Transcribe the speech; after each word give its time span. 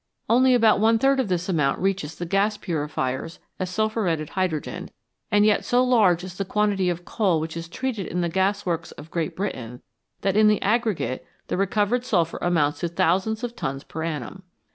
Only 0.27 0.55
about 0.55 0.79
one 0.79 0.97
third 0.97 1.19
of 1.19 1.27
this 1.27 1.47
amount 1.47 1.77
reaches 1.77 2.15
the 2.15 2.25
gas 2.25 2.57
purifiers 2.57 3.37
as 3.59 3.69
sulphuretted 3.69 4.29
hydrogen, 4.29 4.89
and 5.29 5.45
yet 5.45 5.63
so 5.63 5.83
large 5.83 6.23
is 6.23 6.39
the 6.39 6.43
quantity 6.43 6.89
of 6.89 7.05
coal 7.05 7.39
which 7.39 7.55
is 7.55 7.69
treated 7.69 8.07
in 8.07 8.21
the 8.21 8.27
gasworks 8.27 8.89
of 8.93 9.11
Great 9.11 9.35
Britain 9.35 9.83
that 10.21 10.35
in 10.35 10.47
the 10.47 10.59
aggregate 10.63 11.23
the 11.49 11.55
recovered 11.55 12.03
sulphur 12.03 12.39
amounts 12.41 12.79
to 12.79 12.87
thousands 12.87 13.43
of 13.43 13.55
tons 13.55 13.83
per 13.83 14.01
annum. 14.01 14.41